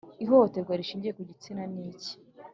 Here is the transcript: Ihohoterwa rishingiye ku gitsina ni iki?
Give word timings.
Ihohoterwa 0.23 0.73
rishingiye 0.79 1.15
ku 1.17 1.23
gitsina 1.29 1.63
ni 1.71 1.81
iki? 1.91 2.13